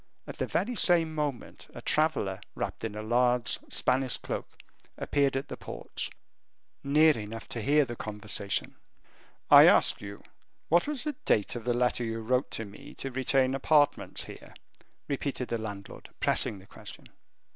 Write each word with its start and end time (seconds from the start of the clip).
At 0.25 0.37
the 0.37 0.47
very 0.47 0.75
same 0.75 1.13
moment, 1.13 1.67
a 1.75 1.81
traveler, 1.83 2.41
wrapped 2.55 2.83
in 2.83 2.95
a 2.95 3.03
large 3.03 3.59
Spanish 3.71 4.17
cloak, 4.17 4.49
appeared 4.97 5.37
at 5.37 5.47
the 5.47 5.55
porch, 5.55 6.09
near 6.83 7.15
enough 7.15 7.47
to 7.49 7.61
hear 7.61 7.85
the 7.85 7.95
conversation. 7.95 8.77
"I 9.51 9.67
ask 9.67 10.01
you 10.01 10.23
what 10.69 10.87
was 10.87 11.03
the 11.03 11.13
date 11.25 11.55
of 11.55 11.65
the 11.65 11.75
letter 11.75 12.03
you 12.03 12.21
wrote 12.21 12.49
to 12.49 12.65
me 12.65 12.95
to 12.95 13.11
retain 13.11 13.53
apartments 13.53 14.23
here?" 14.23 14.55
repeated 15.07 15.49
the 15.49 15.59
landlord, 15.59 16.09
pressing 16.19 16.57
the 16.57 16.65
question. 16.65 17.07